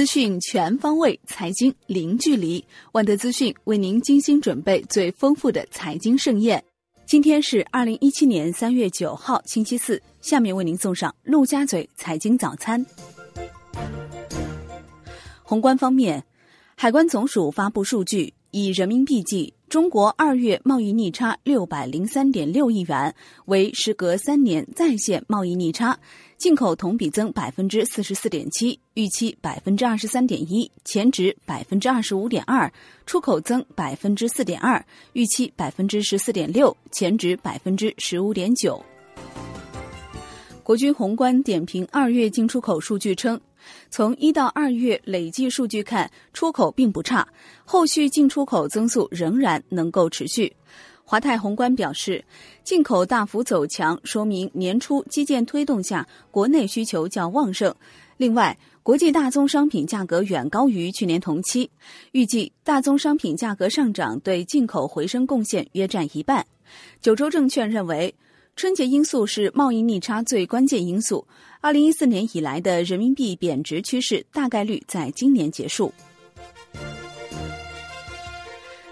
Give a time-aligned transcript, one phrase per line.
[0.00, 2.64] 资讯全方位，财经零距离。
[2.92, 6.64] 万德资讯为您精心准备最丰富的财经盛宴。
[7.04, 10.02] 今天是二零一七年三月九号，星期四。
[10.22, 12.82] 下面为您送上陆家嘴财经早餐。
[15.42, 16.24] 宏观方面，
[16.74, 19.52] 海关总署发布数据，以人民币计。
[19.70, 23.14] 中国二月贸易逆差六百零三点六亿元，
[23.44, 25.96] 为时隔三年再现贸易逆差。
[26.36, 32.68] 进口同比增百分之四十四点七，预期百分之二十三点一，前值百分之二十五点二；
[33.06, 38.84] 出口增百分之四点二，预期百分之十四点六，前值百分之十五点九。
[40.64, 43.40] 国军宏观点评二月进出口数据称。
[43.90, 47.26] 从一到二月累计数据看，出口并不差，
[47.64, 50.54] 后续进出口增速仍然能够持续。
[51.04, 52.24] 华泰宏观表示，
[52.62, 57.74] 进口大幅走强，说明年初基建推动下，国内需求较旺盛。
[58.16, 61.70] 另外，国际大宗商品价格远高于去年同期，
[62.12, 66.46] 预计大宗商品价格上涨对进口回升贡献约占一半。
[67.00, 68.14] 九州证券认为。
[68.60, 71.26] 春节因素是贸易逆差最关键因素。
[71.62, 75.90] 二零一四年以来的人民币贬值趋势大概率在今年结束。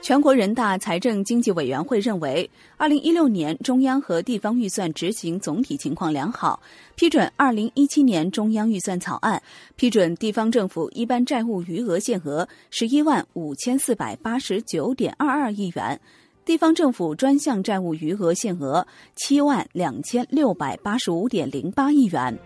[0.00, 6.62] 全国人大财政经济委员会认为，二零一六年中央和地方预算执行总体情况良好，
[6.94, 9.42] 批准二零一七年中央预算草案，
[9.76, 16.00] 批准地方政府一般债务余额限额十一万五千四百八十九点二二亿元。
[16.48, 22.38] 地方政府专项债务余额限额七万两千六百八十五点零八亿元。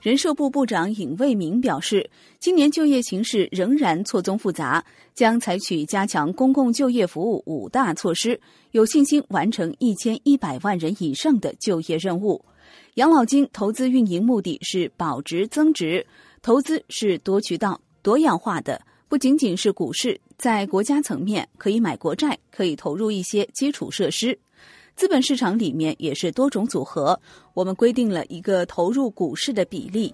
[0.00, 12.42] 人社部部长尹卫明表示，今年就业形势仍然错综复杂，将采取加强公共就业服务五大措施，有信心完成一千一百万人以上的就业任务。
[12.94, 16.06] 养老金投资运营目的是保值增值，
[16.40, 20.20] 投资是多渠道、多样化的，不仅仅是股市。
[20.36, 24.36] 在国家层面，可以买国债，可以投入一些基础设施；
[24.94, 27.18] 资本市场里面也是多种组合。
[27.54, 30.12] 我们规定了一个投入股市的比例。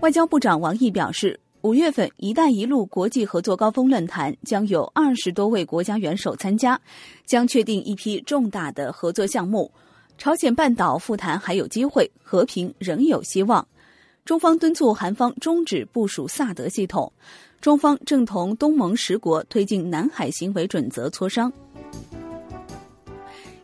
[0.00, 6.78] 外交部长王毅表示，五月份“一带一路”国际合作高峰论坛将有二十多位国家元首参加，
[7.24, 9.72] 将确定一批重大的合作项目。
[10.18, 13.66] 朝鲜半岛复谈还有机会，和平仍有希望。
[14.24, 17.12] 中方敦促韩方终止部署萨德系统。
[17.60, 21.52] 中方正同东盟十国推进南海行为准则磋商。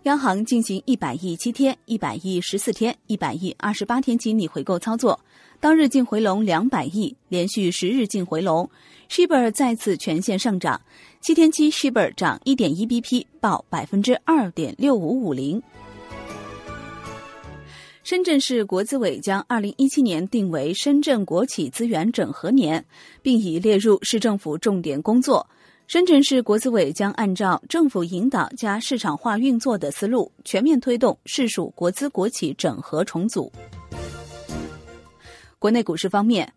[0.02, 5.18] 央行进行一百亿七天、一百亿十四天、一百亿二十八天期逆回购操作，
[5.60, 8.68] 当日净回笼两百亿，连续十日净回笼。
[9.08, 10.80] shibor 再次全线上涨，
[11.22, 15.62] 七天期 shibor 涨一点一 bp，报百分之二点六五五零。
[18.02, 22.82] 深圳市国资委将二零一七年定为深圳国企资源整合年，
[23.20, 25.46] 并已列入市政府重点工作。
[25.86, 33.52] 深圳市国资委将按照政府引导加市场化运作的思路，全面推动市属国资国企整合重组。
[35.58, 36.50] 国内股市方面，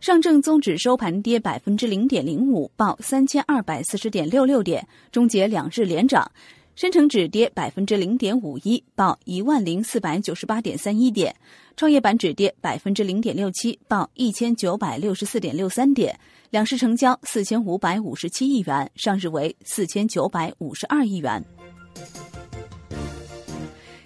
[0.00, 6.30] 上证综指收盘跌百分之零点零五，报三千二百四十点六六点，终结两日连涨。
[6.76, 11.32] 深成指跌百分之零点五一，报一万零四百九十八点三一点；
[11.76, 16.18] 创业板指跌百分之零点六七，报一千九百六十四点六三点。
[16.50, 21.44] 两市成交四千五百五十七亿元，上日为四千九百五十二亿元。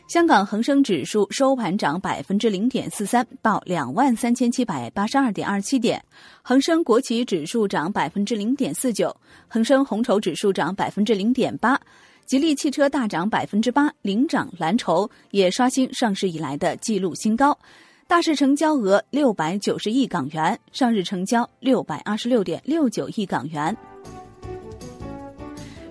[0.06, 6.02] 香港恒生指数收盘涨百分之零点四三，报两万三千七百八十二点二七点。
[6.42, 9.14] 恒生国企指数涨百分之零点四九，
[9.48, 11.80] 恒生红筹指数涨百分之零点八。
[12.28, 17.58] 吉利汽车大涨百分之八，领涨蓝筹也刷新上市以来的纪录新高。
[18.06, 23.74] 大市成交额六百九十亿港元，上日成交六百二十六点六九亿港元。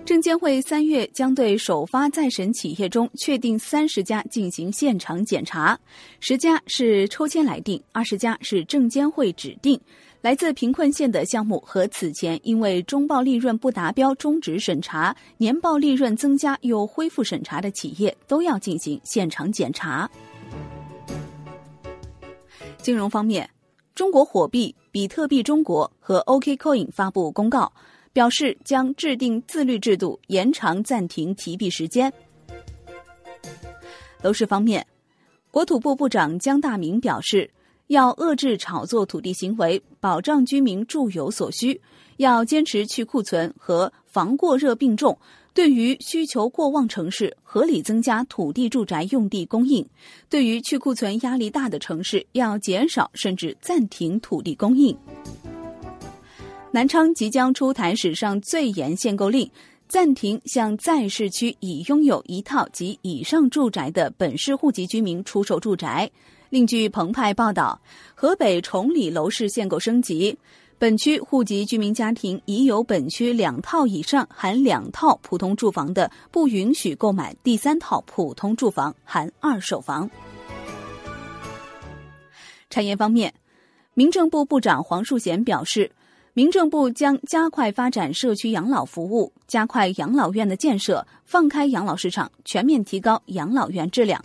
[0.04, 5.76] 证监会三月将对首发再审企业中确定三十家进行现场检查，
[6.20, 9.78] 十家是抽签来定，二十家是证监会指定。
[10.20, 20.10] 来自贫困县的项目和此前因为中报利润不达标终止审查、年报利润增加又恢复审查的企业，都要进行现场检查。
[22.78, 23.48] 金融方面，
[23.94, 27.72] 中国火币比特币中国和 OKCoin 发布公告，
[28.12, 32.12] 表示将制定自律制度，延长暂停提币时间。
[34.20, 34.84] 楼市方面，
[35.52, 37.48] 国土部部长姜大明表示。
[37.88, 41.78] 要遏制炒作土地行为，保障居民住有所需。
[42.18, 45.16] 要坚持去库存和防过热并重。
[45.54, 49.84] 对于需求过旺城市，合理增加土地住宅用地供应；
[50.28, 54.96] 对于去库存压力大的城市，要减少甚至暂停土地供应。
[56.70, 59.50] 南昌即将出台史上最严限购令，
[59.88, 66.10] 暂停向在市区已拥有一套及以上住宅的本市户籍居民出售住宅。
[66.50, 67.78] 另据澎湃报道，
[68.14, 70.38] 河北崇礼楼市限购升级。
[70.78, 80.08] 本区户籍居民家庭已有本区两套以上含两套普通住房的，不允许购买第三套普通住房含二手房。
[82.70, 83.34] 产业方面，
[83.92, 85.90] 民政部部长黄树贤表示，
[86.32, 94.24] 民政部将加快发展社区养老服务，加快养老院的建设，放开养老市场，全面提高养老院质量。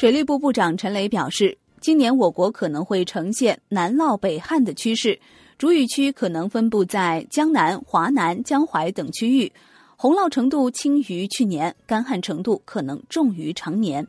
[0.00, 1.58] 水利部部长陈雷表示。
[1.78, 5.20] 今年我国可能会呈现南涝北旱的趋势，
[5.58, 9.52] 主雨区可能分布在江南、华南、江淮等区域，
[9.96, 14.06] 洪涝程度轻于去年，干旱程度可能重于常年。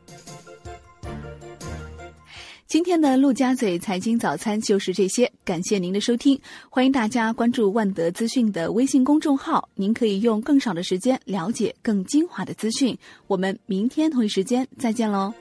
[2.66, 6.40] 今天的陆家嘴财经早餐就是这些，感谢您的收听，
[6.70, 12.96] 欢迎大家关注万德资讯的微信公众号，您可以用更少的时间了解更精华的资讯。
[13.26, 15.34] 我们明天同一时间再见喽。